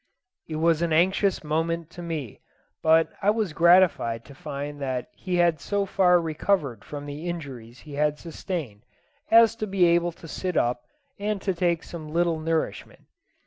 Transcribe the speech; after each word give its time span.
It 0.47 0.55
was 0.55 0.81
an 0.81 0.91
anxious 0.91 1.43
moment 1.43 1.91
to 1.91 2.01
me; 2.01 2.41
but 2.81 3.09
I 3.21 3.29
was 3.29 3.53
gratified 3.53 4.25
to 4.25 4.33
find 4.33 4.81
that 4.81 5.09
he 5.15 5.35
had 5.35 5.59
so 5.59 5.85
far 5.85 6.19
recovered 6.19 6.83
from 6.83 7.05
the 7.05 7.27
injuries 7.29 7.81
he 7.81 7.93
had 7.93 8.17
sustained 8.17 8.81
as 9.29 9.55
to 9.57 9.67
be 9.67 9.85
able 9.85 10.11
to 10.13 10.27
sit 10.27 10.57
up 10.57 10.81
and 11.19 11.39
to 11.43 11.53
take 11.53 11.83
some 11.83 12.07
little 12.11 12.39
nourishment. 12.39 13.01